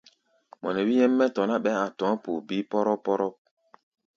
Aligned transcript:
Mɔ 0.61 0.69
nɛ 0.73 0.81
wí 0.87 0.93
nyɛ́m 0.97 1.13
mɛ́ 1.17 1.27
tɔ̧ 1.35 1.47
ná, 1.49 1.55
ɓɛɛ́ 1.63 1.81
a̧ 1.85 1.91
tɔ̧ɔ̧́ 1.97 2.19
poo 2.23 2.39
bíí 2.47 2.67
póróp-póróp. 2.69 3.35